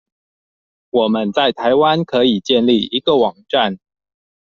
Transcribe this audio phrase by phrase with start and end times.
[0.89, 3.77] 我們在台灣可以建立一個網站